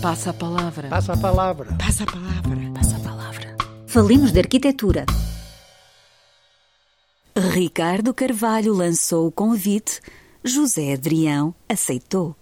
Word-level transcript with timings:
Passa 0.00 0.30
a 0.30 0.32
palavra. 0.32 0.88
Passa 0.88 1.12
a 1.12 1.16
palavra. 1.16 1.76
Passa 1.76 2.04
a 2.04 2.06
palavra. 2.06 2.72
Passa 2.74 2.96
a 2.96 3.00
palavra. 3.00 3.56
Falemos 3.86 4.32
de 4.32 4.38
arquitetura. 4.38 5.04
Ricardo 7.36 8.14
Carvalho 8.14 8.72
lançou 8.72 9.26
o 9.26 9.32
convite, 9.32 10.00
José 10.42 10.94
Adrião 10.94 11.54
aceitou. 11.68 12.34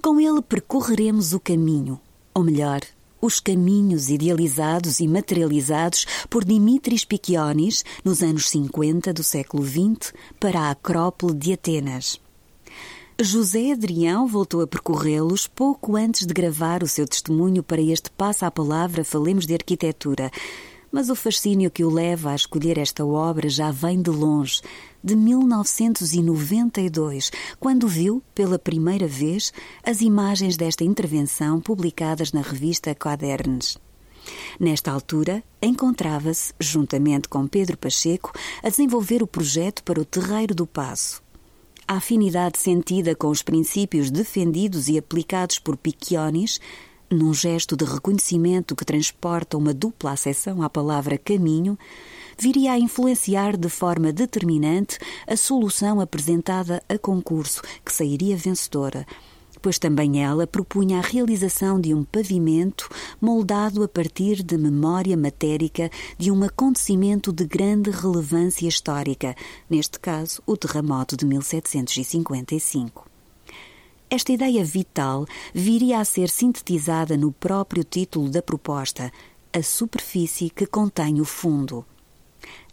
Com 0.00 0.20
ele 0.20 0.40
percorreremos 0.40 1.32
o 1.32 1.40
caminho, 1.40 2.00
ou 2.32 2.44
melhor, 2.44 2.80
os 3.20 3.40
caminhos 3.40 4.08
idealizados 4.08 5.00
e 5.00 5.08
materializados 5.08 6.06
por 6.30 6.44
Dimitris 6.44 7.04
Picchionis 7.04 7.84
nos 8.04 8.22
anos 8.22 8.48
50 8.48 9.12
do 9.12 9.24
século 9.24 9.66
XX 9.66 10.14
para 10.38 10.60
a 10.60 10.70
Acrópole 10.70 11.34
de 11.34 11.52
Atenas. 11.52 12.20
José 13.18 13.72
Adrião 13.72 14.26
voltou 14.26 14.60
a 14.60 14.66
percorrê-los 14.66 15.46
pouco 15.46 15.96
antes 15.96 16.26
de 16.26 16.34
gravar 16.34 16.82
o 16.82 16.86
seu 16.86 17.08
testemunho 17.08 17.62
para 17.62 17.80
este 17.80 18.10
Passa 18.10 18.46
a 18.46 18.50
Palavra 18.50 19.02
Falemos 19.02 19.46
de 19.46 19.54
Arquitetura. 19.54 20.30
Mas 20.92 21.08
o 21.08 21.14
fascínio 21.14 21.70
que 21.70 21.82
o 21.82 21.88
leva 21.88 22.32
a 22.32 22.34
escolher 22.34 22.76
esta 22.76 23.06
obra 23.06 23.48
já 23.48 23.70
vem 23.70 24.02
de 24.02 24.10
longe, 24.10 24.60
de 25.02 25.16
1992, 25.16 27.32
quando 27.58 27.88
viu, 27.88 28.22
pela 28.34 28.58
primeira 28.58 29.06
vez, 29.06 29.50
as 29.82 30.02
imagens 30.02 30.58
desta 30.58 30.84
intervenção 30.84 31.58
publicadas 31.58 32.32
na 32.32 32.42
revista 32.42 32.94
Quadernes. 32.94 33.78
Nesta 34.60 34.92
altura, 34.92 35.42
encontrava-se, 35.62 36.52
juntamente 36.60 37.30
com 37.30 37.46
Pedro 37.46 37.78
Pacheco, 37.78 38.30
a 38.62 38.68
desenvolver 38.68 39.22
o 39.22 39.26
projeto 39.26 39.82
para 39.84 40.02
o 40.02 40.04
Terreiro 40.04 40.54
do 40.54 40.66
Passo 40.66 41.24
a 41.88 41.94
afinidade 41.94 42.58
sentida 42.58 43.14
com 43.14 43.28
os 43.28 43.42
princípios 43.42 44.10
defendidos 44.10 44.88
e 44.88 44.98
aplicados 44.98 45.58
por 45.58 45.76
Picchionis, 45.76 46.60
num 47.08 47.32
gesto 47.32 47.76
de 47.76 47.84
reconhecimento 47.84 48.74
que 48.74 48.84
transporta 48.84 49.56
uma 49.56 49.72
dupla 49.72 50.12
acessão 50.12 50.62
à 50.62 50.68
palavra 50.68 51.16
caminho, 51.16 51.78
viria 52.36 52.72
a 52.72 52.78
influenciar 52.78 53.56
de 53.56 53.68
forma 53.68 54.12
determinante 54.12 54.98
a 55.26 55.36
solução 55.36 56.00
apresentada 56.00 56.82
a 56.88 56.98
concurso, 56.98 57.62
que 57.84 57.92
sairia 57.92 58.36
vencedora 58.36 59.06
pois 59.66 59.80
também 59.80 60.22
ela 60.22 60.46
propunha 60.46 60.98
a 60.98 61.00
realização 61.00 61.80
de 61.80 61.92
um 61.92 62.04
pavimento 62.04 62.88
moldado 63.20 63.82
a 63.82 63.88
partir 63.88 64.40
de 64.44 64.56
memória 64.56 65.16
matérica 65.16 65.90
de 66.16 66.30
um 66.30 66.44
acontecimento 66.44 67.32
de 67.32 67.44
grande 67.44 67.90
relevância 67.90 68.68
histórica, 68.68 69.34
neste 69.68 69.98
caso, 69.98 70.40
o 70.46 70.56
terremoto 70.56 71.16
de 71.16 71.26
1755. 71.26 73.10
Esta 74.08 74.30
ideia 74.30 74.64
vital 74.64 75.26
viria 75.52 75.98
a 75.98 76.04
ser 76.04 76.30
sintetizada 76.30 77.16
no 77.16 77.32
próprio 77.32 77.82
título 77.82 78.30
da 78.30 78.40
proposta, 78.40 79.10
a 79.52 79.62
superfície 79.64 80.48
que 80.48 80.64
contém 80.64 81.20
o 81.20 81.24
fundo. 81.24 81.84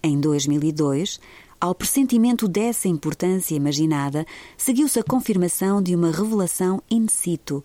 Em 0.04 0.22
2002, 0.22 1.20
ao 1.64 1.74
pressentimento 1.74 2.46
dessa 2.46 2.90
importância 2.90 3.56
imaginada, 3.56 4.26
seguiu-se 4.58 5.00
a 5.00 5.04
confirmação 5.04 5.82
de 5.82 5.96
uma 5.96 6.12
revelação 6.12 6.84
in 6.92 7.08
situ, 7.08 7.64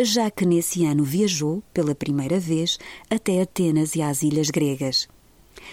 já 0.00 0.30
que 0.30 0.46
nesse 0.46 0.84
ano 0.84 1.02
viajou, 1.02 1.60
pela 1.74 1.92
primeira 1.92 2.38
vez, 2.38 2.78
até 3.10 3.42
Atenas 3.42 3.96
e 3.96 4.02
às 4.02 4.22
ilhas 4.22 4.50
gregas. 4.50 5.08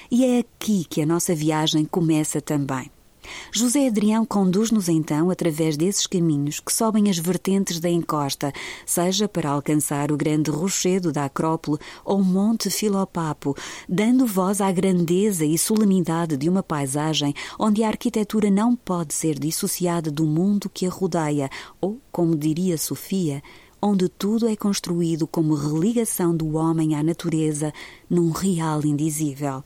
E 0.10 0.26
é 0.26 0.40
aqui 0.40 0.86
que 0.90 1.04
a 1.04 1.06
nossa 1.06 1.36
viagem 1.36 1.86
começa 1.86 2.42
também. 2.42 2.90
José 3.52 3.88
Adrião 3.88 4.26
conduz-nos 4.26 4.90
então 4.90 5.30
através 5.30 5.78
desses 5.78 6.08
caminhos 6.08 6.60
que 6.60 6.74
sobem 6.74 7.10
as 7.10 7.18
vertentes 7.18 7.80
da 7.80 7.90
encosta, 7.90 8.54
seja 8.86 9.28
para 9.28 9.50
alcançar 9.50 10.12
o 10.12 10.18
grande 10.18 10.52
rochedo 10.52 11.12
da 11.12 11.26
Acrópole 11.26 11.80
ou 12.04 12.20
o 12.20 12.24
Monte 12.24 12.70
Filopapo, 12.70 13.56
dando 13.88 14.26
voz 14.26 14.62
à 14.62 14.72
grandeza 14.72 15.46
e 15.46 15.58
solenidade 15.58 16.38
de 16.38 16.50
uma 16.50 16.64
paisagem 16.64 17.34
onde 17.60 17.84
a 17.84 17.88
arquitetura 17.88 18.50
não 18.50 18.76
pode 18.76 19.14
ser 19.14 19.40
dissociada 19.40 20.12
do 20.12 20.26
mundo 20.26 20.70
que 20.70 20.86
a 20.86 20.90
rodeia, 20.90 21.50
ou, 21.80 22.00
como 22.12 22.36
diria 22.36 22.78
Sofia, 22.78 23.42
onde 23.82 24.10
tudo 24.10 24.48
é 24.48 24.56
construído 24.56 25.28
como 25.28 25.56
religação 25.56 26.36
do 26.36 26.56
homem 26.56 26.96
à 26.96 27.04
natureza 27.04 27.72
num 28.10 28.32
real 28.32 28.84
indizível. 28.86 29.64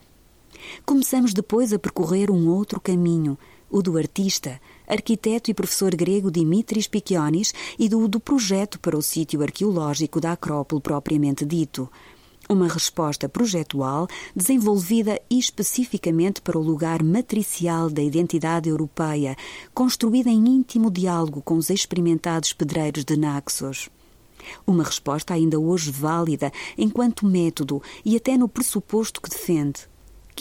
Começamos 0.86 1.34
depois 1.34 1.74
a 1.74 1.80
percorrer 1.80 2.30
um 2.30 2.48
outro 2.50 2.80
caminho, 2.80 3.38
o 3.72 3.82
do 3.82 3.98
artista, 3.98 4.60
arquiteto 4.86 5.50
e 5.50 5.54
professor 5.54 5.96
grego 5.96 6.30
Dimitris 6.30 6.88
Picchionis 6.88 7.54
e 7.80 7.88
do 7.88 8.08
do 8.08 8.20
projeto 8.20 8.80
para 8.80 8.98
o 8.98 9.02
sítio 9.02 9.42
arqueológico 9.42 10.20
da 10.20 10.34
Acrópole 10.34 10.82
propriamente 10.82 11.46
dito. 11.46 11.90
Uma 12.50 12.68
resposta 12.68 13.30
projetual 13.30 14.08
desenvolvida 14.36 15.22
especificamente 15.30 16.42
para 16.42 16.58
o 16.58 16.62
lugar 16.62 17.02
matricial 17.02 17.90
da 17.90 18.02
identidade 18.02 18.68
europeia, 18.68 19.38
construída 19.74 20.30
em 20.30 20.46
íntimo 20.46 20.92
diálogo 20.92 21.42
com 21.42 21.56
os 21.56 21.70
experimentados 21.70 22.52
pedreiros 22.52 23.06
de 23.06 23.16
Naxos. 23.16 23.90
Uma 24.68 24.84
resposta 24.84 25.34
ainda 25.34 25.60
hoje 25.60 25.92
válida 25.92 26.52
enquanto 26.78 27.26
método 27.26 27.82
e 28.04 28.18
até 28.18 28.36
no 28.38 28.50
pressuposto 28.50 29.22
que 29.22 29.30
defende 29.30 29.91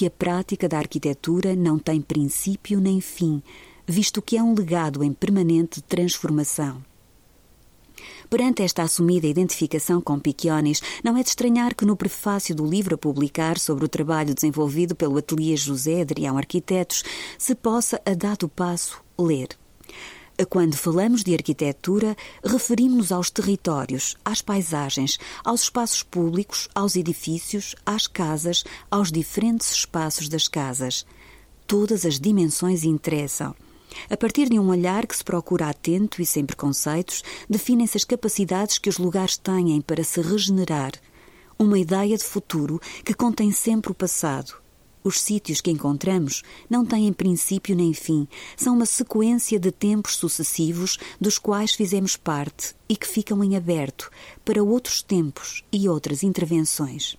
que 0.01 0.07
a 0.07 0.11
prática 0.11 0.67
da 0.67 0.79
arquitetura 0.79 1.55
não 1.55 1.79
tem 1.79 2.01
princípio 2.01 2.81
nem 2.81 3.03
fim, 3.03 3.43
visto 3.87 4.23
que 4.23 4.35
é 4.35 4.43
um 4.43 4.55
legado 4.55 5.05
em 5.05 5.13
permanente 5.13 5.83
transformação. 5.83 6.83
Perante 8.31 8.63
esta 8.63 8.83
assumida 8.83 9.27
identificação 9.27 10.01
com 10.01 10.19
Picchionis, 10.19 10.81
não 11.05 11.19
é 11.19 11.23
de 11.23 11.29
estranhar 11.29 11.75
que 11.75 11.85
no 11.85 11.95
prefácio 11.95 12.55
do 12.55 12.65
livro 12.65 12.95
a 12.95 12.99
publicar 12.99 13.59
sobre 13.59 13.85
o 13.85 13.89
trabalho 13.89 14.35
desenvolvido 14.35 14.95
pelo 14.97 15.19
ateliê 15.19 15.55
José 15.55 16.01
Adrião 16.01 16.39
Arquitetos 16.39 17.05
se 17.37 17.55
possa, 17.55 18.01
a 18.07 18.15
dado 18.15 18.49
passo, 18.49 19.03
ler. 19.19 19.49
Quando 20.49 20.77
falamos 20.77 21.23
de 21.23 21.35
arquitetura, 21.35 22.17
referimos-nos 22.43 23.13
aos 23.13 23.31
territórios, 23.31 24.17
às 24.25 24.41
paisagens, 24.41 25.19
aos 25.45 25.63
espaços 25.63 26.03
públicos, 26.03 26.69
aos 26.75 26.97
edifícios, 26.97 27.75
às 27.85 28.07
casas, 28.07 28.65
aos 28.91 29.13
diferentes 29.13 29.71
espaços 29.71 30.29
das 30.29 30.49
casas. 30.49 31.05
Todas 31.67 32.07
as 32.07 32.19
dimensões 32.19 32.85
interessam. 32.85 33.55
A 34.09 34.17
partir 34.17 34.49
de 34.49 34.59
um 34.59 34.69
olhar 34.69 35.07
que 35.07 35.17
se 35.17 35.25
procura 35.25 35.69
atento 35.69 36.23
e 36.23 36.27
sem 36.27 36.47
preconceitos, 36.47 37.23
definem-se 37.49 37.97
as 37.97 38.05
capacidades 38.05 38.79
que 38.79 38.89
os 38.89 38.99
lugares 38.99 39.37
têm 39.37 39.81
para 39.81 40.05
se 40.05 40.21
regenerar. 40.21 40.93
Uma 41.59 41.79
ideia 41.79 42.17
de 42.17 42.25
futuro 42.25 42.81
que 43.05 43.13
contém 43.13 43.53
sempre 43.53 43.93
o 43.93 43.95
passado, 43.95 44.55
os 45.03 45.21
sítios 45.21 45.61
que 45.61 45.71
encontramos 45.71 46.43
não 46.69 46.85
têm 46.85 47.13
princípio 47.13 47.75
nem 47.75 47.93
fim, 47.93 48.29
são 48.57 48.75
uma 48.75 48.87
sequência 48.87 49.59
de 49.59 49.71
tempos 49.71 50.17
sucessivos 50.17 50.99
dos 51.21 51.39
quais 51.39 51.73
fizemos 51.73 52.17
parte 52.17 52.75
e 52.89 52.97
que 52.97 53.07
ficam 53.07 53.43
em 53.43 53.57
aberto 53.57 54.11
para 54.45 54.63
outros 54.63 55.03
tempos 55.03 55.65
e 55.73 55.89
outras 55.89 56.23
intervenções. 56.23 57.17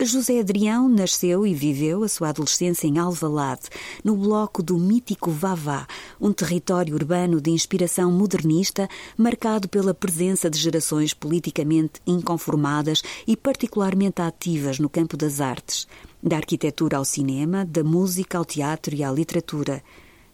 José 0.00 0.40
Adrião 0.40 0.88
nasceu 0.88 1.46
e 1.46 1.54
viveu 1.54 2.02
a 2.02 2.08
sua 2.08 2.30
adolescência 2.30 2.88
em 2.88 2.98
Alvalade, 2.98 3.70
no 4.02 4.16
bloco 4.16 4.60
do 4.60 4.76
mítico 4.76 5.30
Vavá, 5.30 5.86
um 6.20 6.32
território 6.32 6.94
urbano 6.94 7.40
de 7.40 7.50
inspiração 7.50 8.10
modernista 8.10 8.88
marcado 9.16 9.68
pela 9.68 9.94
presença 9.94 10.50
de 10.50 10.58
gerações 10.58 11.14
politicamente 11.14 12.00
inconformadas 12.04 13.02
e 13.24 13.36
particularmente 13.36 14.20
ativas 14.20 14.80
no 14.80 14.88
campo 14.88 15.16
das 15.16 15.40
artes, 15.40 15.86
da 16.24 16.36
arquitetura 16.36 16.96
ao 16.96 17.04
cinema, 17.04 17.66
da 17.66 17.84
música 17.84 18.38
ao 18.38 18.46
teatro 18.46 18.94
e 18.94 19.04
à 19.04 19.12
literatura. 19.12 19.82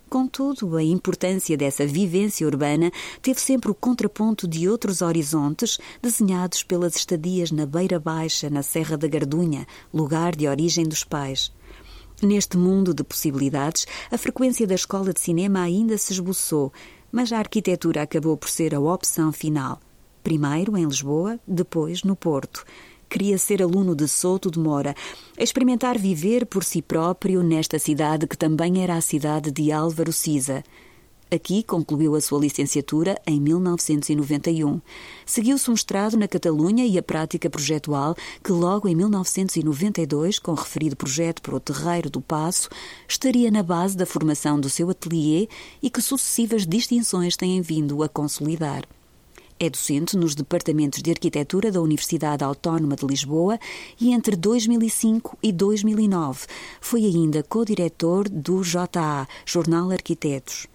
Contudo, 0.09 0.77
a 0.77 0.83
importância 0.83 1.56
dessa 1.56 1.84
vivência 1.84 2.47
urbana 2.47 2.93
teve 3.21 3.41
sempre 3.41 3.71
o 3.71 3.75
contraponto 3.75 4.47
de 4.47 4.69
outros 4.69 5.03
horizontes 5.03 5.78
desenhados 6.01 6.62
pelas 6.62 6.95
estadias 6.95 7.51
na 7.51 7.66
Beira 7.66 7.98
Baixa, 7.98 8.48
na 8.48 8.63
Serra 8.63 8.97
da 8.97 9.09
Gardunha, 9.09 9.66
lugar 9.92 10.37
de 10.37 10.47
origem 10.47 10.84
dos 10.84 11.03
pais. 11.03 11.53
Neste 12.22 12.57
mundo 12.57 12.95
de 12.95 13.03
possibilidades, 13.03 13.87
a 14.10 14.19
frequência 14.19 14.66
da 14.66 14.75
escola 14.75 15.13
de 15.13 15.21
cinema 15.21 15.60
ainda 15.60 15.98
se 15.98 16.13
esboçou, 16.13 16.72
mas 17.10 17.33
a 17.33 17.39
arquitetura 17.39 18.03
acabou 18.03 18.37
por 18.37 18.48
ser 18.48 18.75
a 18.75 18.81
opção 18.81 19.33
final. 19.33 19.81
Primeiro 20.22 20.77
em 20.77 20.84
Lisboa, 20.84 21.41
depois 21.48 22.04
no 22.04 22.15
Porto 22.15 22.65
queria 23.10 23.36
ser 23.36 23.60
aluno 23.60 23.95
de 23.95 24.07
Souto 24.07 24.51
de 24.51 24.59
Mora, 24.59 24.95
experimentar 25.36 25.98
viver 25.98 26.47
por 26.47 26.62
si 26.62 26.80
próprio 26.80 27.42
nesta 27.42 27.78
cidade 27.78 28.27
que 28.27 28.39
também 28.39 28.83
era 28.83 28.95
a 28.95 29.01
cidade 29.01 29.51
de 29.51 29.72
Álvaro 29.72 30.12
Siza. 30.12 30.62
Aqui 31.33 31.62
concluiu 31.62 32.16
a 32.16 32.21
sua 32.21 32.41
licenciatura 32.41 33.21
em 33.24 33.41
1991. 33.41 34.80
Seguiu-se 35.24 35.71
um 35.71 35.74
mestrado 35.74 36.16
na 36.16 36.27
Catalunha 36.27 36.84
e 36.84 36.98
a 36.98 37.03
prática 37.03 37.48
projetual, 37.48 38.16
que 38.42 38.51
logo 38.51 38.89
em 38.89 38.97
1992, 38.97 40.41
com 40.41 40.54
referido 40.54 40.97
projeto 40.97 41.41
para 41.41 41.54
o 41.54 41.60
Terreiro 41.60 42.10
do 42.10 42.21
Passo, 42.21 42.68
estaria 43.09 43.48
na 43.48 43.63
base 43.63 43.97
da 43.97 44.06
formação 44.06 44.59
do 44.59 44.68
seu 44.68 44.91
atelier 44.91 45.47
e 45.80 45.89
que 45.89 46.03
sucessivas 46.03 46.66
distinções 46.66 47.36
têm 47.36 47.60
vindo 47.60 48.03
a 48.03 48.09
consolidar. 48.09 48.84
É 49.62 49.68
docente 49.68 50.16
nos 50.16 50.34
departamentos 50.34 51.03
de 51.03 51.10
arquitetura 51.10 51.71
da 51.71 51.83
Universidade 51.83 52.42
Autónoma 52.42 52.97
de 52.97 53.07
Lisboa 53.07 53.59
e 54.01 54.10
entre 54.10 54.34
2005 54.34 55.36
e 55.42 55.53
2009 55.53 56.47
foi 56.80 57.04
ainda 57.04 57.42
co-diretor 57.42 58.27
do 58.27 58.62
JA, 58.62 59.28
Jornal 59.45 59.91
Arquitetos. 59.91 60.66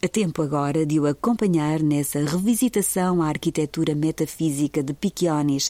A 0.00 0.06
tempo 0.06 0.42
agora 0.42 0.86
de 0.86 1.00
o 1.00 1.06
acompanhar 1.06 1.82
nessa 1.82 2.20
revisitação 2.20 3.20
à 3.20 3.26
arquitetura 3.26 3.96
metafísica 3.96 4.80
de 4.80 4.94
Piccionis, 4.94 5.68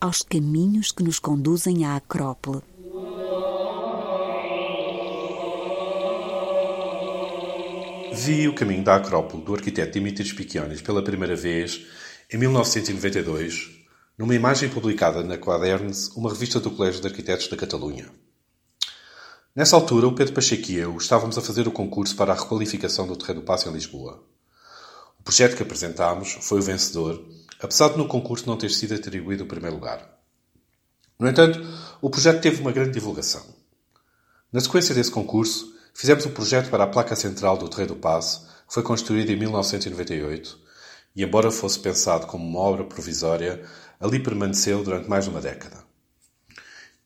aos 0.00 0.22
caminhos 0.22 0.90
que 0.90 1.02
nos 1.02 1.18
conduzem 1.18 1.84
à 1.84 1.96
Acrópole. 1.96 2.62
Vi 8.20 8.48
o 8.48 8.52
caminho 8.52 8.82
da 8.82 8.96
Acrópole 8.96 9.44
do 9.44 9.54
arquiteto 9.54 9.92
Dimitris 9.92 10.32
Piccionis 10.32 10.82
pela 10.82 11.04
primeira 11.04 11.36
vez 11.36 11.86
em 12.28 12.36
1992, 12.36 13.70
numa 14.18 14.34
imagem 14.34 14.68
publicada 14.68 15.22
na 15.22 15.38
Quaderns, 15.38 16.08
uma 16.16 16.28
revista 16.28 16.58
do 16.58 16.72
Colégio 16.72 17.00
de 17.00 17.06
Arquitetos 17.06 17.46
da 17.46 17.56
Catalunha. 17.56 18.10
Nessa 19.54 19.76
altura, 19.76 20.08
o 20.08 20.16
Pedro 20.16 20.34
Pacheco 20.34 20.68
e 20.68 20.78
eu 20.78 20.96
estávamos 20.96 21.38
a 21.38 21.40
fazer 21.40 21.68
o 21.68 21.70
concurso 21.70 22.16
para 22.16 22.32
a 22.32 22.36
requalificação 22.36 23.06
do 23.06 23.14
Terreno 23.14 23.40
do 23.40 23.46
Passo 23.46 23.68
em 23.68 23.72
Lisboa. 23.72 24.20
O 25.20 25.22
projeto 25.22 25.56
que 25.56 25.62
apresentámos 25.62 26.38
foi 26.40 26.58
o 26.58 26.62
vencedor, 26.62 27.24
apesar 27.60 27.90
de 27.90 27.98
no 27.98 28.08
concurso 28.08 28.48
não 28.48 28.56
ter 28.56 28.72
sido 28.72 28.96
atribuído 28.96 29.44
o 29.44 29.48
primeiro 29.48 29.76
lugar. 29.76 30.18
No 31.16 31.28
entanto, 31.28 31.60
o 32.02 32.10
projeto 32.10 32.42
teve 32.42 32.60
uma 32.60 32.72
grande 32.72 32.90
divulgação. 32.90 33.46
Na 34.52 34.58
sequência 34.58 34.92
desse 34.92 35.10
concurso, 35.12 35.77
fizemos 35.94 36.24
o 36.24 36.30
projeto 36.30 36.70
para 36.70 36.84
a 36.84 36.88
placa 36.88 37.16
central 37.16 37.56
do 37.56 37.68
Terreiro 37.68 37.94
do 37.94 38.00
Passo, 38.00 38.46
que 38.66 38.74
foi 38.74 38.82
construída 38.82 39.32
em 39.32 39.36
1998, 39.36 40.58
e 41.16 41.24
embora 41.24 41.50
fosse 41.50 41.78
pensado 41.78 42.26
como 42.26 42.46
uma 42.46 42.60
obra 42.60 42.84
provisória, 42.84 43.62
ali 44.00 44.20
permaneceu 44.20 44.82
durante 44.84 45.08
mais 45.08 45.24
de 45.24 45.30
uma 45.30 45.40
década. 45.40 45.88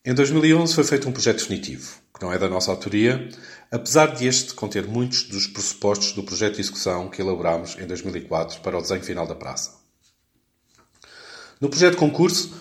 Em 0.05 0.13
2011 0.13 0.75
foi 0.75 0.83
feito 0.83 1.07
um 1.07 1.13
projeto 1.13 1.37
definitivo, 1.37 1.97
que 2.13 2.21
não 2.21 2.31
é 2.31 2.37
da 2.37 2.49
nossa 2.49 2.69
autoria, 2.69 3.29
apesar 3.71 4.07
de 4.07 4.27
este 4.27 4.53
conter 4.53 4.85
muitos 4.85 5.23
dos 5.23 5.47
pressupostos 5.47 6.11
do 6.11 6.23
projeto 6.23 6.55
de 6.55 6.61
execução 6.61 7.09
que 7.09 7.21
elaborámos 7.21 7.77
em 7.79 7.87
2004 7.87 8.59
para 8.59 8.77
o 8.77 8.81
desenho 8.81 9.01
final 9.01 9.25
da 9.25 9.33
praça. 9.33 9.81
No 11.59 11.69
projeto 11.69 11.95
concurso, 11.95 12.53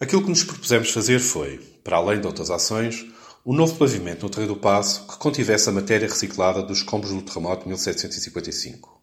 aquilo 0.00 0.22
que 0.22 0.30
nos 0.30 0.42
propusemos 0.42 0.90
fazer 0.90 1.20
foi, 1.20 1.58
para 1.84 1.98
além 1.98 2.18
de 2.18 2.26
outras 2.26 2.50
ações, 2.50 3.04
um 3.46 3.54
novo 3.54 3.76
pavimento 3.76 4.24
no 4.24 4.28
Terreiro 4.28 4.54
do 4.54 4.60
Passo 4.60 5.06
que 5.06 5.18
contivesse 5.18 5.68
a 5.68 5.72
matéria 5.72 6.08
reciclada 6.08 6.64
dos 6.64 6.78
escombros 6.78 7.12
do 7.12 7.22
terremoto 7.22 7.62
de 7.62 7.68
1755. 7.68 9.00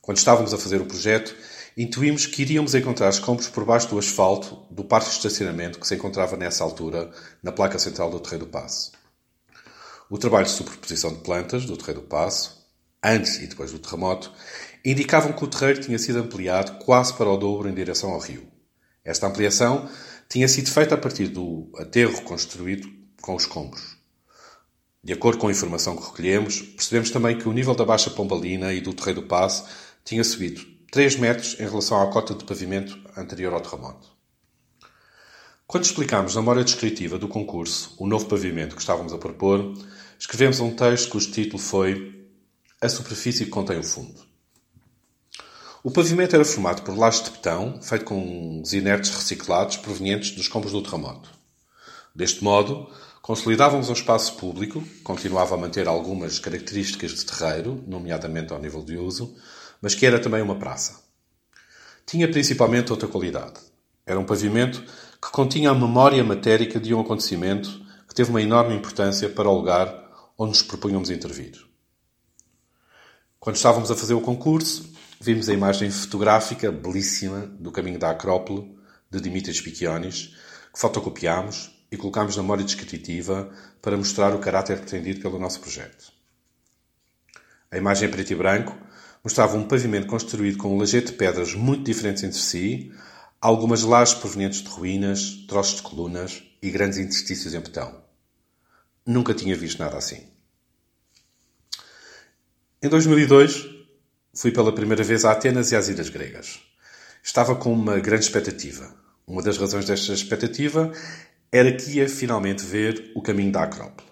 Quando 0.00 0.16
estávamos 0.16 0.54
a 0.54 0.58
fazer 0.58 0.80
o 0.80 0.86
projeto, 0.86 1.36
intuímos 1.76 2.24
que 2.24 2.40
iríamos 2.40 2.74
encontrar 2.74 3.10
escombros 3.10 3.48
por 3.48 3.66
baixo 3.66 3.90
do 3.90 3.98
asfalto 3.98 4.66
do 4.70 4.82
parque 4.82 5.10
de 5.10 5.16
estacionamento 5.16 5.78
que 5.78 5.86
se 5.86 5.94
encontrava 5.94 6.38
nessa 6.38 6.64
altura 6.64 7.10
na 7.42 7.52
placa 7.52 7.78
central 7.78 8.10
do 8.10 8.18
Terreiro 8.18 8.46
do 8.46 8.50
Passo. 8.50 8.92
O 10.08 10.16
trabalho 10.16 10.46
de 10.46 10.52
superposição 10.52 11.12
de 11.12 11.20
plantas 11.20 11.66
do 11.66 11.76
Terreiro 11.76 12.00
do 12.00 12.06
Passo, 12.06 12.66
antes 13.04 13.36
e 13.40 13.46
depois 13.46 13.70
do 13.72 13.78
terremoto, 13.78 14.32
indicavam 14.82 15.34
que 15.34 15.44
o 15.44 15.48
terreiro 15.48 15.82
tinha 15.82 15.98
sido 15.98 16.18
ampliado 16.18 16.82
quase 16.82 17.12
para 17.12 17.28
o 17.28 17.36
dobro 17.36 17.68
em 17.68 17.74
direção 17.74 18.10
ao 18.10 18.20
rio. 18.20 18.50
Esta 19.04 19.26
ampliação 19.26 19.86
tinha 20.30 20.48
sido 20.48 20.70
feita 20.70 20.94
a 20.94 20.98
partir 20.98 21.28
do 21.28 21.70
aterro 21.76 22.22
construído 22.22 23.01
com 23.22 23.34
os 23.34 23.44
escombros. 23.44 23.96
De 25.02 25.12
acordo 25.12 25.38
com 25.38 25.48
a 25.48 25.50
informação 25.50 25.96
que 25.96 26.04
recolhemos, 26.04 26.60
percebemos 26.60 27.10
também 27.10 27.38
que 27.38 27.48
o 27.48 27.52
nível 27.52 27.74
da 27.74 27.84
Baixa 27.84 28.10
Pombalina 28.10 28.72
e 28.72 28.80
do 28.80 28.92
Terreiro 28.92 29.22
do 29.22 29.26
Passo 29.26 29.64
tinha 30.04 30.22
subido 30.22 30.64
3 30.90 31.16
metros 31.16 31.54
em 31.58 31.64
relação 31.64 32.00
à 32.00 32.06
cota 32.12 32.34
de 32.34 32.44
pavimento 32.44 32.98
anterior 33.16 33.54
ao 33.54 33.60
terremoto. 33.60 34.12
Quando 35.66 35.84
explicámos 35.84 36.34
na 36.34 36.42
memória 36.42 36.62
descritiva 36.62 37.18
do 37.18 37.26
concurso 37.26 37.94
o 37.98 38.06
novo 38.06 38.26
pavimento 38.26 38.76
que 38.76 38.82
estávamos 38.82 39.12
a 39.12 39.18
propor, 39.18 39.72
escrevemos 40.18 40.60
um 40.60 40.76
texto 40.76 41.08
cujo 41.08 41.30
título 41.30 41.58
foi 41.58 42.28
A 42.80 42.88
superfície 42.88 43.46
que 43.46 43.50
contém 43.50 43.78
o 43.78 43.82
fundo. 43.82 44.20
O 45.82 45.90
pavimento 45.90 46.36
era 46.36 46.44
formado 46.44 46.82
por 46.82 46.96
lajes 46.96 47.24
de 47.24 47.30
betão, 47.30 47.80
feito 47.82 48.04
com 48.04 48.60
os 48.60 48.72
inertes 48.72 49.10
reciclados 49.10 49.78
provenientes 49.78 50.30
dos 50.32 50.42
escombros 50.42 50.72
do 50.72 50.82
terremoto. 50.82 51.28
Deste 52.14 52.44
modo, 52.44 52.88
consolidávamos 53.22 53.88
um 53.88 53.92
espaço 53.92 54.36
público, 54.36 54.82
continuava 55.04 55.54
a 55.54 55.58
manter 55.58 55.86
algumas 55.86 56.40
características 56.40 57.12
de 57.12 57.24
terreiro, 57.24 57.82
nomeadamente 57.86 58.52
ao 58.52 58.60
nível 58.60 58.82
de 58.82 58.96
uso, 58.96 59.36
mas 59.80 59.94
que 59.94 60.04
era 60.04 60.18
também 60.18 60.42
uma 60.42 60.56
praça. 60.56 61.00
Tinha 62.04 62.28
principalmente 62.28 62.90
outra 62.90 63.06
qualidade. 63.06 63.60
Era 64.04 64.18
um 64.18 64.24
pavimento 64.24 64.82
que 64.82 65.30
continha 65.30 65.70
a 65.70 65.74
memória 65.74 66.22
matérica 66.24 66.80
de 66.80 66.92
um 66.92 67.00
acontecimento 67.00 67.80
que 68.08 68.14
teve 68.14 68.30
uma 68.30 68.42
enorme 68.42 68.74
importância 68.74 69.28
para 69.28 69.48
o 69.48 69.54
lugar 69.54 70.32
onde 70.36 70.50
nos 70.50 70.62
propunhamos 70.62 71.08
intervir. 71.08 71.64
Quando 73.38 73.54
estávamos 73.54 73.90
a 73.92 73.96
fazer 73.96 74.14
o 74.14 74.20
concurso, 74.20 74.92
vimos 75.20 75.48
a 75.48 75.54
imagem 75.54 75.90
fotográfica 75.92 76.72
belíssima 76.72 77.46
do 77.58 77.70
caminho 77.70 78.00
da 78.00 78.10
Acrópole, 78.10 78.76
de 79.08 79.20
Dimitris 79.20 79.60
Piccionis, 79.60 80.34
que 80.72 80.80
fotocopiámos 80.80 81.70
e 81.92 81.96
colocámos 81.98 82.34
na 82.34 82.42
memória 82.42 82.64
descritiva 82.64 83.52
para 83.82 83.98
mostrar 83.98 84.34
o 84.34 84.38
caráter 84.38 84.78
pretendido 84.78 85.20
pelo 85.20 85.38
nosso 85.38 85.60
projeto. 85.60 86.10
A 87.70 87.76
imagem 87.76 88.08
em 88.08 88.10
preto 88.10 88.32
e 88.32 88.34
branco 88.34 88.76
mostrava 89.22 89.56
um 89.58 89.68
pavimento 89.68 90.06
construído 90.06 90.56
com 90.56 90.74
um 90.74 90.78
lajeto 90.78 91.12
de 91.12 91.18
pedras 91.18 91.54
muito 91.54 91.84
diferentes 91.84 92.22
entre 92.22 92.38
si, 92.38 92.90
algumas 93.40 93.82
lajes 93.82 94.14
provenientes 94.14 94.62
de 94.62 94.68
ruínas, 94.68 95.44
troços 95.46 95.76
de 95.76 95.82
colunas 95.82 96.42
e 96.62 96.70
grandes 96.70 96.98
interstícios 96.98 97.52
em 97.52 97.60
betão. 97.60 98.02
Nunca 99.04 99.34
tinha 99.34 99.54
visto 99.54 99.78
nada 99.78 99.98
assim. 99.98 100.26
Em 102.82 102.88
2002, 102.88 103.66
fui 104.34 104.50
pela 104.50 104.74
primeira 104.74 105.04
vez 105.04 105.24
a 105.24 105.32
Atenas 105.32 105.70
e 105.72 105.76
às 105.76 105.88
Ilhas 105.88 106.08
Gregas. 106.08 106.60
Estava 107.22 107.54
com 107.54 107.72
uma 107.72 108.00
grande 108.00 108.24
expectativa. 108.24 108.94
Uma 109.26 109.42
das 109.42 109.56
razões 109.56 109.84
desta 109.84 110.12
expectativa 110.12 110.92
era 111.52 111.70
que 111.70 111.90
ia 111.90 112.08
finalmente 112.08 112.64
ver 112.64 113.12
o 113.14 113.20
caminho 113.20 113.52
da 113.52 113.64
Acrópole. 113.64 114.08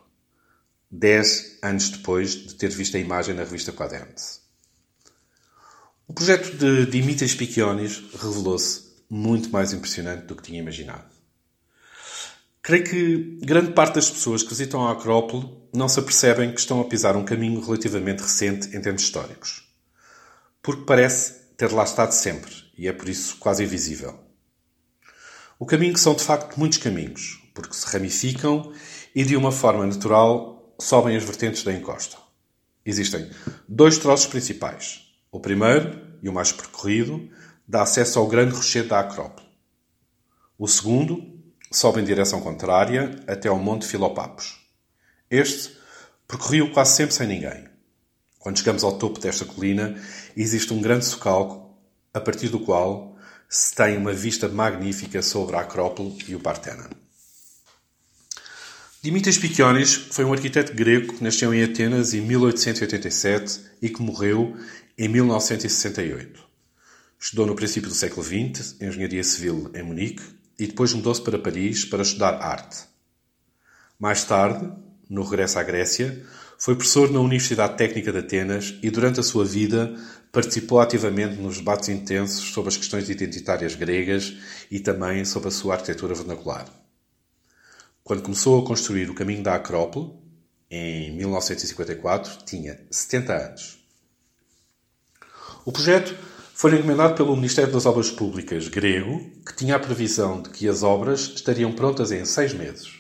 Dez 0.90 1.58
anos 1.62 1.88
depois 1.88 2.32
de 2.32 2.54
ter 2.54 2.68
visto 2.68 2.98
a 2.98 3.00
imagem 3.00 3.34
na 3.34 3.44
revista 3.44 3.72
Quadrante. 3.72 4.22
O 6.06 6.12
projeto 6.12 6.54
de 6.58 6.84
Dimitris 6.86 7.34
Piccionis 7.34 8.02
revelou-se 8.12 8.90
muito 9.08 9.48
mais 9.48 9.72
impressionante 9.72 10.26
do 10.26 10.36
que 10.36 10.42
tinha 10.42 10.58
imaginado. 10.58 11.08
Creio 12.62 12.84
que 12.84 13.38
grande 13.42 13.72
parte 13.72 13.94
das 13.94 14.10
pessoas 14.10 14.42
que 14.42 14.50
visitam 14.50 14.86
a 14.86 14.92
Acrópole 14.92 15.48
não 15.72 15.88
se 15.88 15.98
apercebem 15.98 16.52
que 16.52 16.60
estão 16.60 16.80
a 16.80 16.84
pisar 16.84 17.16
um 17.16 17.24
caminho 17.24 17.60
relativamente 17.60 18.20
recente 18.20 18.76
em 18.76 18.82
termos 18.82 19.02
históricos. 19.02 19.66
Porque 20.60 20.84
parece 20.84 21.40
ter 21.56 21.72
lá 21.72 21.84
estado 21.84 22.12
sempre 22.12 22.52
e 22.76 22.86
é 22.86 22.92
por 22.92 23.08
isso 23.08 23.38
quase 23.38 23.64
invisível. 23.64 24.29
O 25.60 25.66
caminho 25.66 25.96
são 25.98 26.14
de 26.14 26.24
facto 26.24 26.58
muitos 26.58 26.78
caminhos, 26.78 27.38
porque 27.54 27.74
se 27.74 27.86
ramificam 27.86 28.72
e 29.14 29.22
de 29.24 29.36
uma 29.36 29.52
forma 29.52 29.86
natural 29.86 30.74
sobem 30.80 31.14
as 31.14 31.22
vertentes 31.22 31.62
da 31.62 31.72
encosta. 31.72 32.16
Existem 32.84 33.30
dois 33.68 33.98
troços 33.98 34.26
principais 34.26 35.10
o 35.30 35.38
primeiro, 35.38 36.00
e 36.22 36.28
o 36.28 36.32
mais 36.32 36.50
percorrido, 36.50 37.30
dá 37.66 37.82
acesso 37.82 38.18
ao 38.18 38.26
grande 38.26 38.54
rochedo 38.54 38.88
da 38.88 39.00
Acrópole. 39.00 39.46
O 40.58 40.66
segundo 40.66 41.38
sobe 41.70 42.00
em 42.00 42.04
direção 42.04 42.40
contrária 42.40 43.22
até 43.26 43.48
ao 43.48 43.58
Monte 43.58 43.86
Filopapos. 43.86 44.66
Este 45.30 45.76
percorriu 46.26 46.72
quase 46.72 46.96
sempre 46.96 47.14
sem 47.14 47.28
ninguém. 47.28 47.68
Quando 48.38 48.58
chegamos 48.58 48.82
ao 48.82 48.98
topo 48.98 49.20
desta 49.20 49.44
colina, 49.44 49.94
existe 50.36 50.72
um 50.72 50.80
grande 50.80 51.04
socalco, 51.04 51.78
a 52.12 52.20
partir 52.20 52.48
do 52.48 52.60
qual 52.60 53.09
se 53.52 53.74
tem 53.74 53.98
uma 53.98 54.12
vista 54.12 54.48
magnífica 54.48 55.20
sobre 55.20 55.56
a 55.56 55.62
Acrópole 55.62 56.16
e 56.28 56.36
o 56.36 56.40
Partenon. 56.40 56.88
Dimitris 59.02 59.38
Piccionis 59.38 59.92
foi 59.92 60.24
um 60.24 60.32
arquiteto 60.32 60.72
grego 60.72 61.14
que 61.14 61.24
nasceu 61.24 61.52
em 61.52 61.64
Atenas 61.64 62.14
em 62.14 62.20
1887 62.20 63.60
e 63.82 63.88
que 63.88 64.00
morreu 64.00 64.56
em 64.96 65.08
1968. 65.08 66.40
Estudou 67.18 67.44
no 67.44 67.56
princípio 67.56 67.88
do 67.88 67.94
século 67.94 68.22
XX 68.22 68.80
engenharia 68.80 69.24
civil 69.24 69.68
em 69.74 69.82
Munique 69.82 70.22
e 70.56 70.68
depois 70.68 70.92
mudou-se 70.92 71.20
para 71.20 71.38
Paris 71.38 71.84
para 71.84 72.02
estudar 72.02 72.34
arte. 72.34 72.84
Mais 73.98 74.22
tarde, 74.22 74.70
no 75.08 75.24
regresso 75.24 75.58
à 75.58 75.62
Grécia, 75.64 76.24
foi 76.60 76.74
professor 76.74 77.10
na 77.10 77.20
Universidade 77.20 77.78
Técnica 77.78 78.12
de 78.12 78.18
Atenas 78.18 78.74
e 78.82 78.90
durante 78.90 79.18
a 79.18 79.22
sua 79.22 79.46
vida 79.46 79.96
participou 80.30 80.78
ativamente 80.78 81.36
nos 81.36 81.56
debates 81.56 81.88
intensos 81.88 82.52
sobre 82.52 82.68
as 82.68 82.76
questões 82.76 83.08
identitárias 83.08 83.74
gregas 83.74 84.34
e 84.70 84.78
também 84.78 85.24
sobre 85.24 85.48
a 85.48 85.50
sua 85.50 85.76
arquitetura 85.76 86.14
vernacular. 86.14 86.66
Quando 88.04 88.20
começou 88.20 88.62
a 88.62 88.66
construir 88.66 89.08
o 89.08 89.14
caminho 89.14 89.42
da 89.42 89.54
Acrópole, 89.54 90.12
em 90.70 91.16
1954, 91.16 92.44
tinha 92.44 92.78
70 92.90 93.32
anos. 93.32 93.78
O 95.64 95.72
projeto 95.72 96.14
Foi 96.52 96.74
encomendado 96.74 97.14
pelo 97.14 97.34
Ministério 97.34 97.72
das 97.72 97.86
Obras 97.86 98.10
Públicas 98.10 98.68
grego, 98.68 99.18
que 99.46 99.56
tinha 99.56 99.76
a 99.76 99.80
previsão 99.80 100.42
de 100.42 100.50
que 100.50 100.68
as 100.68 100.82
obras 100.82 101.20
estariam 101.20 101.72
prontas 101.72 102.12
em 102.12 102.22
seis 102.26 102.52
meses. 102.52 102.92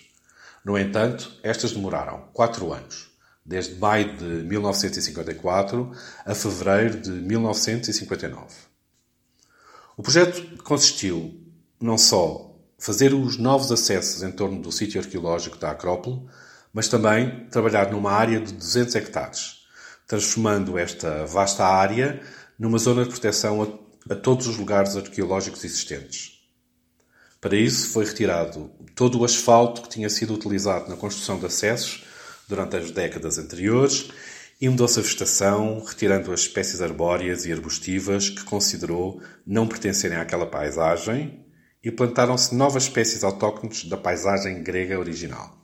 No 0.64 0.78
entanto, 0.78 1.30
estas 1.42 1.72
demoraram 1.72 2.30
quatro 2.32 2.72
anos, 2.72 3.09
desde 3.44 3.74
maio 3.76 4.16
de 4.16 4.24
1954 4.24 5.92
a 6.24 6.34
fevereiro 6.34 7.00
de 7.00 7.10
1959. 7.10 8.46
O 9.96 10.02
projeto 10.02 10.62
consistiu 10.62 11.40
não 11.80 11.98
só 11.98 12.50
fazer 12.78 13.12
os 13.12 13.36
novos 13.36 13.70
acessos 13.70 14.22
em 14.22 14.32
torno 14.32 14.60
do 14.60 14.72
sítio 14.72 15.00
arqueológico 15.00 15.58
da 15.58 15.70
Acrópole, 15.70 16.22
mas 16.72 16.88
também 16.88 17.46
trabalhar 17.50 17.90
numa 17.90 18.12
área 18.12 18.40
de 18.40 18.52
200 18.52 18.94
hectares, 18.94 19.66
transformando 20.06 20.78
esta 20.78 21.26
vasta 21.26 21.64
área 21.64 22.22
numa 22.58 22.78
zona 22.78 23.04
de 23.04 23.10
proteção 23.10 23.62
a, 23.62 24.12
a 24.14 24.16
todos 24.16 24.46
os 24.46 24.56
lugares 24.56 24.96
arqueológicos 24.96 25.64
existentes. 25.64 26.40
Para 27.40 27.56
isso 27.56 27.88
foi 27.90 28.04
retirado 28.04 28.70
todo 28.94 29.18
o 29.18 29.24
asfalto 29.24 29.82
que 29.82 29.88
tinha 29.88 30.10
sido 30.10 30.34
utilizado 30.34 30.88
na 30.88 30.96
construção 30.96 31.38
de 31.38 31.46
acessos 31.46 32.04
durante 32.50 32.76
as 32.76 32.90
décadas 32.90 33.38
anteriores 33.38 34.10
e 34.60 34.68
mudou-se 34.68 34.98
a 34.98 35.02
vegetação, 35.02 35.82
retirando 35.82 36.30
as 36.32 36.40
espécies 36.40 36.82
arbóreas 36.82 37.46
e 37.46 37.52
arbustivas 37.52 38.28
que 38.28 38.44
considerou 38.44 39.22
não 39.46 39.66
pertencerem 39.66 40.18
àquela 40.18 40.44
paisagem 40.44 41.46
e 41.82 41.90
plantaram-se 41.90 42.54
novas 42.54 42.82
espécies 42.82 43.24
autóctones 43.24 43.84
da 43.84 43.96
paisagem 43.96 44.62
grega 44.62 44.98
original. 44.98 45.56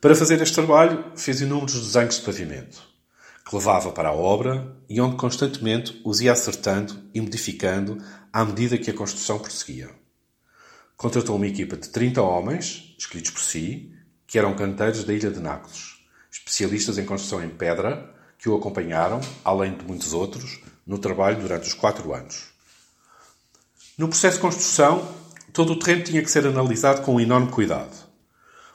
Para 0.00 0.14
fazer 0.14 0.40
este 0.40 0.54
trabalho, 0.54 1.12
fez 1.16 1.40
inúmeros 1.40 1.74
desenhos 1.74 2.16
de 2.16 2.22
pavimento, 2.22 2.82
que 3.46 3.54
levava 3.54 3.90
para 3.92 4.10
a 4.10 4.14
obra 4.14 4.74
e 4.88 5.00
onde 5.00 5.16
constantemente 5.16 6.00
os 6.04 6.20
ia 6.20 6.32
acertando 6.32 7.10
e 7.12 7.20
modificando 7.20 7.98
à 8.32 8.44
medida 8.44 8.78
que 8.78 8.90
a 8.90 8.94
construção 8.94 9.38
prosseguia. 9.38 9.90
Contratou 10.96 11.36
uma 11.36 11.46
equipa 11.46 11.76
de 11.76 11.88
30 11.88 12.22
homens, 12.22 12.94
escolhidos 12.98 13.30
por 13.30 13.42
si, 13.42 13.92
que 14.26 14.38
eram 14.38 14.54
canteiros 14.54 15.04
da 15.04 15.12
ilha 15.12 15.30
de 15.30 15.40
Nápoles, 15.40 15.98
especialistas 16.30 16.98
em 16.98 17.04
construção 17.04 17.42
em 17.42 17.50
pedra, 17.50 18.12
que 18.38 18.48
o 18.48 18.56
acompanharam, 18.56 19.20
além 19.44 19.76
de 19.76 19.84
muitos 19.84 20.12
outros, 20.12 20.60
no 20.86 20.98
trabalho 20.98 21.40
durante 21.40 21.68
os 21.68 21.74
quatro 21.74 22.12
anos. 22.12 22.52
No 23.96 24.08
processo 24.08 24.36
de 24.36 24.42
construção, 24.42 25.08
todo 25.52 25.72
o 25.72 25.78
terreno 25.78 26.04
tinha 26.04 26.22
que 26.22 26.30
ser 26.30 26.46
analisado 26.46 27.02
com 27.02 27.14
um 27.14 27.20
enorme 27.20 27.50
cuidado. 27.50 27.96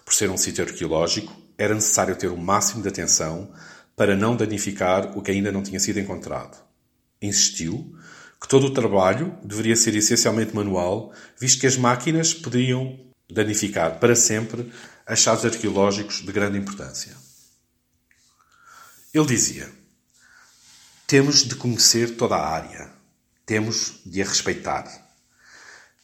Por 0.05 0.13
ser 0.13 0.29
um 0.29 0.37
sítio 0.37 0.63
arqueológico, 0.63 1.31
era 1.57 1.75
necessário 1.75 2.15
ter 2.15 2.29
o 2.29 2.37
máximo 2.37 2.81
de 2.81 2.87
atenção 2.87 3.51
para 3.95 4.15
não 4.15 4.35
danificar 4.35 5.17
o 5.17 5.21
que 5.21 5.29
ainda 5.29 5.51
não 5.51 5.61
tinha 5.61 5.79
sido 5.79 5.99
encontrado. 5.99 6.57
Insistiu 7.21 7.93
que 8.41 8.47
todo 8.47 8.67
o 8.67 8.73
trabalho 8.73 9.37
deveria 9.43 9.75
ser 9.75 9.93
essencialmente 9.95 10.55
manual, 10.55 11.11
visto 11.37 11.59
que 11.59 11.67
as 11.67 11.75
máquinas 11.75 12.33
poderiam 12.33 12.97
danificar 13.29 13.99
para 13.99 14.15
sempre 14.15 14.71
achados 15.09 15.43
arqueológicos 15.43 16.21
de 16.21 16.31
grande 16.31 16.59
importância. 16.59 17.17
Ele 19.11 19.25
dizia: 19.25 19.67
Temos 21.07 21.43
de 21.43 21.55
conhecer 21.55 22.15
toda 22.15 22.35
a 22.35 22.47
área, 22.47 22.91
temos 23.43 24.01
de 24.05 24.21
a 24.21 24.25
respeitar. 24.25 24.85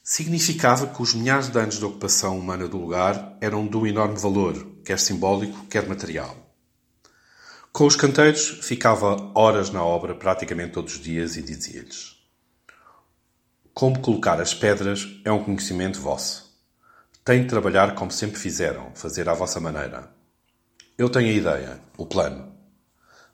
Significava 0.03 0.87
que 0.87 1.01
os 1.01 1.13
milhares 1.13 1.49
de 1.49 1.59
anos 1.59 1.77
de 1.77 1.85
ocupação 1.85 2.37
humana 2.37 2.67
do 2.67 2.77
lugar 2.77 3.37
eram 3.39 3.67
de 3.67 3.77
um 3.77 3.85
enorme 3.85 4.17
valor, 4.17 4.55
quer 4.83 4.99
simbólico, 4.99 5.65
quer 5.67 5.87
material. 5.87 6.35
Com 7.71 7.85
os 7.85 7.95
canteiros, 7.95 8.59
ficava 8.63 9.31
horas 9.35 9.69
na 9.69 9.83
obra 9.83 10.15
praticamente 10.15 10.73
todos 10.73 10.93
os 10.93 10.99
dias 10.99 11.37
e 11.37 11.43
dizia-lhes: 11.43 12.15
Como 13.71 13.99
colocar 13.99 14.41
as 14.41 14.53
pedras 14.53 15.07
é 15.23 15.31
um 15.31 15.43
conhecimento 15.43 15.99
vosso. 15.99 16.44
Têm 17.25 17.41
de 17.41 17.49
trabalhar 17.49 17.95
como 17.95 18.11
sempre 18.11 18.39
fizeram, 18.39 18.93
fazer 18.93 19.27
à 19.27 19.33
vossa 19.33 19.59
maneira. 19.59 20.15
Eu 20.95 21.09
tenho 21.09 21.27
a 21.27 21.31
ideia, 21.31 21.81
o 21.97 22.05
plano. 22.05 22.55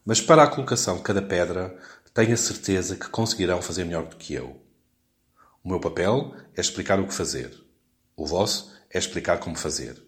Mas 0.05 0.21
para 0.21 0.43
a 0.43 0.47
colocação 0.47 0.95
de 0.95 1.03
cada 1.03 1.21
pedra, 1.21 1.77
tenho 2.13 2.33
a 2.33 2.37
certeza 2.37 2.95
que 2.95 3.09
conseguirão 3.09 3.61
fazer 3.61 3.83
melhor 3.83 4.05
do 4.05 4.15
que 4.15 4.33
eu. 4.33 4.65
O 5.61 5.67
meu 5.67 5.77
papel 5.77 6.33
é 6.55 6.61
explicar 6.61 7.01
o 7.01 7.05
que 7.05 7.13
fazer. 7.13 7.53
O 8.15 8.25
vosso 8.25 8.73
é 8.89 8.97
explicar 8.97 9.39
como 9.39 9.57
fazer. 9.57 10.01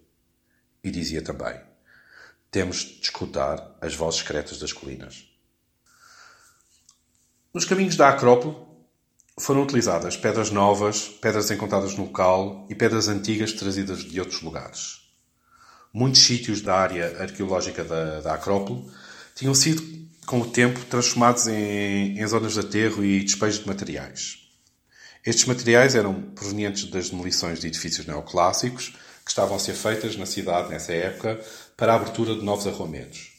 E 0.81 0.89
dizia 0.89 1.21
também: 1.21 1.59
temos 2.49 2.77
de 2.77 3.01
escutar 3.01 3.75
as 3.81 3.93
vozes 3.93 4.21
secretas 4.21 4.59
das 4.59 4.71
colinas. 4.71 5.27
Nos 7.53 7.65
caminhos 7.65 7.97
da 7.97 8.07
Acrópole 8.07 8.65
foram 9.39 9.63
utilizadas 9.63 10.15
pedras 10.15 10.51
novas, 10.51 11.09
pedras 11.09 11.49
encontradas 11.49 11.95
no 11.95 12.05
local 12.05 12.67
e 12.69 12.75
pedras 12.75 13.07
antigas 13.07 13.51
trazidas 13.53 13.99
de 13.99 14.19
outros 14.19 14.41
lugares. 14.41 15.01
Muitos 15.91 16.21
sítios 16.21 16.61
da 16.61 16.75
área 16.75 17.21
arqueológica 17.21 17.83
da, 17.83 18.21
da 18.21 18.33
Acrópole 18.33 18.85
tinham 19.35 19.53
sido, 19.53 19.83
com 20.25 20.41
o 20.41 20.49
tempo, 20.49 20.79
transformados 20.85 21.47
em, 21.47 22.19
em 22.19 22.27
zonas 22.27 22.53
de 22.53 22.59
aterro 22.59 23.03
e 23.03 23.23
despejo 23.23 23.61
de 23.61 23.67
materiais. 23.67 24.39
Estes 25.25 25.45
materiais 25.45 25.95
eram 25.95 26.13
provenientes 26.35 26.89
das 26.89 27.09
demolições 27.09 27.59
de 27.59 27.67
edifícios 27.67 28.05
neoclássicos 28.05 28.95
que 29.23 29.29
estavam 29.29 29.55
a 29.55 29.59
ser 29.59 29.73
feitas 29.73 30.17
na 30.17 30.25
cidade 30.25 30.69
nessa 30.69 30.91
época 30.93 31.39
para 31.77 31.93
a 31.93 31.95
abertura 31.95 32.35
de 32.35 32.43
novos 32.43 32.67
arruamentos. 32.67 33.31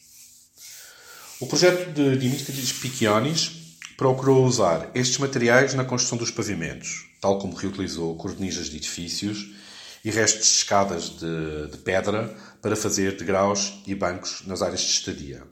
O 1.39 1.47
projeto 1.47 1.91
de 1.91 2.17
Dimitris 2.17 2.71
Piccionis 2.73 3.64
procurou 3.97 4.45
usar 4.45 4.89
estes 4.93 5.17
materiais 5.17 5.73
na 5.73 5.85
construção 5.85 6.17
dos 6.17 6.31
pavimentos, 6.31 7.05
tal 7.21 7.39
como 7.39 7.55
reutilizou 7.55 8.15
cornijas 8.15 8.69
de 8.69 8.77
edifícios 8.77 9.55
e 10.03 10.11
restos 10.11 10.47
de 10.47 10.55
escadas 10.55 11.09
de, 11.09 11.67
de 11.71 11.77
pedra 11.77 12.35
para 12.61 12.75
fazer 12.75 13.15
degraus 13.15 13.81
e 13.87 13.95
bancos 13.95 14.43
nas 14.45 14.61
áreas 14.61 14.81
de 14.81 14.91
estadia. 14.91 15.43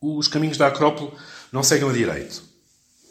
Os 0.00 0.28
caminhos 0.28 0.56
da 0.56 0.68
Acrópole 0.68 1.12
não 1.52 1.62
seguem 1.62 1.88
a 1.88 1.92
direito. 1.92 2.50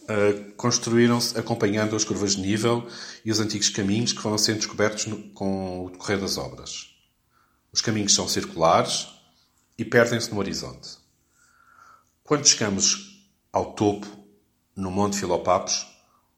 Uh, 0.04 0.52
construíram-se 0.54 1.38
acompanhando 1.38 1.96
as 1.96 2.04
curvas 2.04 2.36
de 2.36 2.42
nível 2.42 2.86
e 3.24 3.32
os 3.32 3.40
antigos 3.40 3.70
caminhos 3.70 4.12
que 4.12 4.20
foram 4.20 4.38
sendo 4.38 4.58
descobertos 4.58 5.06
no, 5.06 5.30
com 5.30 5.86
o 5.86 5.90
decorrer 5.90 6.20
das 6.20 6.38
obras. 6.38 6.90
Os 7.72 7.82
caminhos 7.82 8.14
são 8.14 8.28
circulares 8.28 9.08
e 9.78 9.86
perdem-se 9.86 10.32
no 10.32 10.40
horizonte. 10.40 10.98
Quando 12.24 12.46
chegamos 12.46 13.11
ao 13.52 13.74
topo, 13.74 14.08
no 14.76 14.90
Monte 14.90 15.18
Filopapos, 15.18 15.88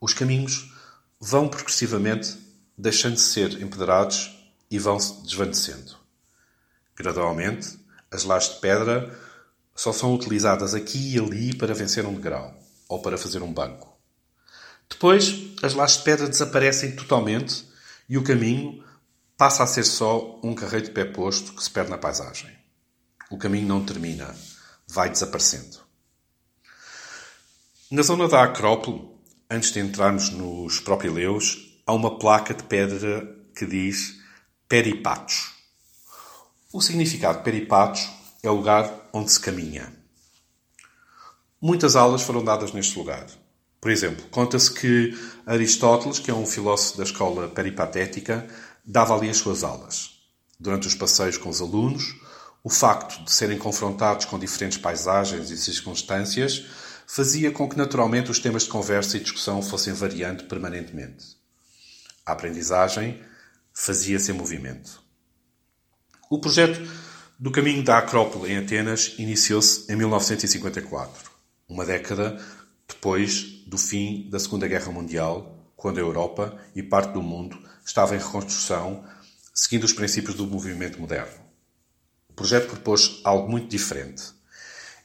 os 0.02 0.14
caminhos 0.14 0.74
vão 1.20 1.48
progressivamente 1.48 2.38
deixando 2.78 3.16
de 3.16 3.22
ser 3.22 3.62
empedrados 3.62 4.32
e 4.70 4.80
vão 4.80 5.00
se 5.00 5.22
desvanecendo. 5.22 5.96
Gradualmente, 6.96 7.80
as 8.12 8.24
lajes 8.24 8.56
de 8.56 8.60
pedra 8.60 9.18
só 9.76 9.94
são 9.94 10.14
utilizadas 10.14 10.74
aqui 10.74 11.16
e 11.16 11.20
ali 11.20 11.56
para 11.56 11.74
vencer 11.74 12.06
um 12.06 12.14
degrau 12.14 12.54
ou 12.88 13.02
para 13.02 13.18
fazer 13.18 13.42
um 13.42 13.54
banco. 13.54 13.96
Depois, 14.90 15.54
as 15.62 15.74
lajes 15.74 15.98
de 15.98 16.04
pedra 16.04 16.28
desaparecem 16.28 16.96
totalmente 16.96 17.68
e 18.10 18.18
o 18.18 18.24
caminho 18.24 18.84
passa 19.38 19.64
a 19.64 19.68
ser 19.68 19.84
só 19.84 20.40
um 20.44 20.54
carreiro 20.54 20.88
de 20.88 20.92
pé 20.92 21.06
posto 21.06 21.54
que 21.54 21.64
se 21.64 21.70
perde 21.70 21.92
na 21.92 21.98
paisagem. 21.98 22.52
O 23.30 23.38
caminho 23.38 23.68
não 23.68 23.84
termina, 23.84 24.36
vai 24.88 25.10
desaparecendo. 25.10 25.83
Na 27.94 28.02
zona 28.02 28.28
da 28.28 28.42
Acrópole, 28.42 29.08
antes 29.48 29.72
de 29.72 29.80
entrarmos 29.80 30.32
nos 30.32 30.80
propileus, 30.80 31.80
há 31.86 31.94
uma 31.94 32.18
placa 32.18 32.52
de 32.52 32.64
pedra 32.64 33.24
que 33.56 33.68
diz 33.68 34.16
Peripatos. 34.68 35.52
O 36.74 36.82
significado 36.82 37.38
de 37.38 37.44
Peripatos 37.44 38.10
é 38.42 38.50
o 38.50 38.56
lugar 38.56 38.92
onde 39.14 39.32
se 39.32 39.40
caminha. 39.40 39.94
Muitas 41.62 41.96
aulas 41.96 42.24
foram 42.24 42.44
dadas 42.44 42.74
neste 42.74 42.98
lugar. 42.98 43.28
Por 43.80 43.92
exemplo, 43.92 44.26
conta-se 44.32 44.74
que 44.74 45.16
Aristóteles, 45.46 46.18
que 46.18 46.32
é 46.32 46.34
um 46.34 46.48
filósofo 46.48 46.98
da 46.98 47.04
escola 47.04 47.48
peripatética, 47.48 48.48
dava 48.84 49.16
ali 49.16 49.30
as 49.30 49.38
suas 49.38 49.64
aulas. 49.64 50.18
Durante 50.60 50.88
os 50.88 50.96
passeios 50.96 51.38
com 51.38 51.50
os 51.50 51.62
alunos, 51.62 52.16
o 52.64 52.72
facto 52.72 53.24
de 53.24 53.32
serem 53.32 53.60
confrontados 53.60 54.26
com 54.26 54.40
diferentes 54.40 54.80
paisagens 54.80 55.52
e 55.52 55.58
circunstâncias 55.60 56.66
fazia 57.16 57.52
com 57.52 57.70
que 57.70 57.78
naturalmente 57.78 58.32
os 58.32 58.40
temas 58.40 58.64
de 58.64 58.70
conversa 58.70 59.18
e 59.18 59.20
discussão 59.20 59.62
fossem 59.62 59.94
variando 59.94 60.46
permanentemente. 60.46 61.38
A 62.26 62.32
aprendizagem 62.32 63.22
fazia-se 63.72 64.32
em 64.32 64.34
movimento. 64.34 65.00
O 66.28 66.40
projeto 66.40 66.82
do 67.38 67.52
Caminho 67.52 67.84
da 67.84 68.00
Acrópole 68.00 68.52
em 68.52 68.58
Atenas 68.58 69.14
iniciou-se 69.20 69.94
em 69.94 69.96
1954, 69.96 71.30
uma 71.70 71.86
década 71.86 72.44
depois 72.88 73.64
do 73.68 73.78
fim 73.78 74.28
da 74.32 74.40
Segunda 74.40 74.68
Guerra 74.68 74.92
Mundial, 74.92 75.72
quando 75.76 76.00
a 76.00 76.02
Europa 76.02 76.58
e 76.76 76.82
parte 76.82 77.14
do 77.14 77.22
mundo 77.22 77.62
estava 77.86 78.16
em 78.16 78.20
reconstrução, 78.20 79.06
seguindo 79.54 79.84
os 79.84 79.94
princípios 79.94 80.36
do 80.36 80.48
movimento 80.48 81.00
moderno. 81.00 81.44
O 82.28 82.34
projeto 82.34 82.70
propôs 82.70 83.22
algo 83.24 83.52
muito 83.52 83.68
diferente. 83.68 84.24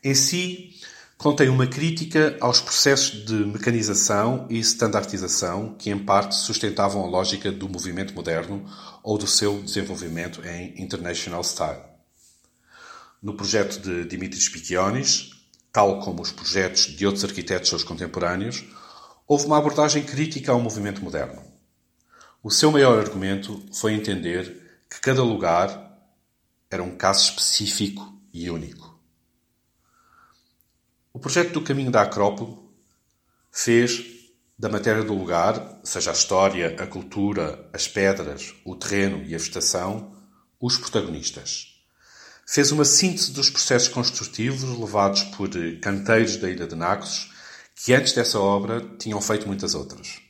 Em 0.03 0.15
si, 0.15 0.78
contém 1.19 1.49
uma 1.49 1.67
crítica 1.67 2.37
aos 2.41 2.61
processos 2.61 3.25
de 3.25 3.35
mecanização 3.35 4.47
e 4.49 4.61
standardização 4.61 5.75
que, 5.77 5.91
em 5.91 5.99
parte, 5.99 6.37
sustentavam 6.37 7.05
a 7.05 7.09
lógica 7.09 7.51
do 7.51 7.69
movimento 7.69 8.15
moderno 8.15 8.65
ou 9.03 9.19
do 9.19 9.27
seu 9.27 9.61
desenvolvimento 9.61 10.41
em 10.47 10.81
International 10.81 11.43
Style. 11.43 11.83
No 13.21 13.35
projeto 13.35 13.81
de 13.81 14.05
Dimitris 14.05 14.49
Pikionis, 14.49 15.33
tal 15.73 15.99
como 15.99 16.23
os 16.23 16.31
projetos 16.31 16.83
de 16.83 17.05
outros 17.05 17.25
arquitetos 17.25 17.69
seus 17.69 17.83
contemporâneos, 17.83 18.65
houve 19.27 19.47
uma 19.47 19.59
abordagem 19.59 20.05
crítica 20.05 20.53
ao 20.53 20.61
movimento 20.61 21.03
moderno. 21.03 21.43
O 22.41 22.51
seu 22.51 22.71
maior 22.71 22.97
argumento 22.97 23.61
foi 23.73 23.93
entender 23.93 24.81
que 24.89 25.01
cada 25.01 25.25
lugar 25.25 25.99
era 26.71 26.83
um 26.83 26.97
caso 26.97 27.25
específico 27.25 28.17
e 28.33 28.49
único. 28.49 28.88
O 31.19 31.21
projeto 31.21 31.51
do 31.51 31.63
Caminho 31.63 31.91
da 31.91 32.03
Acrópole 32.03 32.57
fez 33.51 34.05
da 34.57 34.69
matéria 34.69 35.03
do 35.03 35.13
lugar, 35.13 35.81
seja 35.83 36.11
a 36.11 36.13
história, 36.13 36.77
a 36.81 36.87
cultura, 36.87 37.69
as 37.73 37.89
pedras, 37.89 38.55
o 38.65 38.77
terreno 38.77 39.25
e 39.25 39.35
a 39.35 39.39
vegetação, 39.39 40.17
os 40.61 40.77
protagonistas. 40.77 41.83
Fez 42.47 42.71
uma 42.71 42.85
síntese 42.85 43.33
dos 43.33 43.51
processos 43.51 43.89
construtivos 43.89 44.63
levados 44.79 45.25
por 45.25 45.51
canteiros 45.83 46.37
da 46.37 46.49
Ilha 46.49 46.69
de 46.69 46.77
Naxos, 46.77 47.33
que 47.75 47.93
antes 47.93 48.13
dessa 48.13 48.39
obra 48.39 48.81
tinham 48.97 49.21
feito 49.21 49.45
muitas 49.45 49.75
outras. 49.75 50.21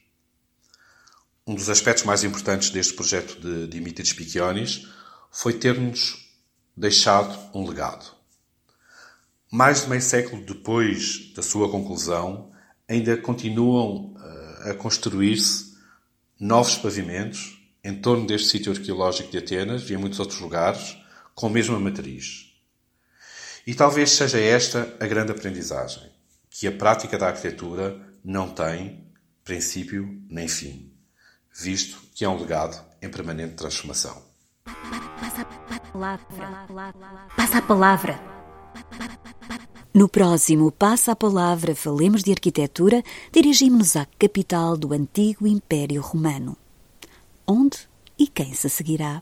Um 1.46 1.54
dos 1.54 1.68
aspectos 1.68 2.04
mais 2.04 2.24
importantes 2.24 2.70
deste 2.70 2.94
projeto 2.94 3.38
de 3.38 3.66
Dimitris 3.66 4.14
Pikionis 4.14 4.88
foi 5.30 5.52
ter-nos 5.52 6.32
deixado 6.74 7.38
um 7.52 7.68
legado. 7.68 8.17
Mais 9.50 9.82
de 9.82 9.88
meio 9.88 10.02
século 10.02 10.44
depois 10.44 11.32
da 11.34 11.42
sua 11.42 11.70
conclusão, 11.70 12.50
ainda 12.86 13.16
continuam 13.16 14.14
uh, 14.14 14.70
a 14.70 14.74
construir-se 14.74 15.74
novos 16.38 16.76
pavimentos 16.76 17.58
em 17.82 18.00
torno 18.00 18.26
deste 18.26 18.48
sítio 18.48 18.72
arqueológico 18.72 19.30
de 19.30 19.38
Atenas 19.38 19.88
e 19.88 19.94
em 19.94 19.96
muitos 19.96 20.20
outros 20.20 20.38
lugares, 20.40 20.98
com 21.34 21.46
a 21.46 21.50
mesma 21.50 21.78
matriz. 21.80 22.52
E 23.66 23.74
talvez 23.74 24.10
seja 24.10 24.38
esta 24.38 24.96
a 25.00 25.06
grande 25.06 25.32
aprendizagem, 25.32 26.10
que 26.50 26.66
a 26.66 26.72
prática 26.72 27.16
da 27.16 27.28
arquitetura 27.28 27.98
não 28.24 28.50
tem 28.50 29.06
princípio 29.44 30.22
nem 30.28 30.48
fim, 30.48 30.92
visto 31.54 31.98
que 32.14 32.24
é 32.24 32.28
um 32.28 32.38
legado 32.38 32.78
em 33.00 33.08
permanente 33.08 33.54
transformação. 33.54 34.22
Passa 35.20 35.42
a 35.42 35.80
palavra. 35.92 37.28
Passa 37.34 37.58
a 37.58 37.62
palavra. 37.62 38.38
No 39.98 40.08
próximo 40.08 40.70
Passa 40.70 41.10
a 41.10 41.16
Palavra 41.16 41.74
Falemos 41.74 42.22
de 42.22 42.30
Arquitetura, 42.30 43.02
dirigimos-nos 43.32 43.96
à 43.96 44.06
capital 44.16 44.76
do 44.76 44.94
antigo 44.94 45.44
Império 45.44 46.00
Romano. 46.00 46.56
Onde 47.44 47.78
e 48.16 48.28
quem 48.28 48.54
se 48.54 48.68
seguirá? 48.68 49.20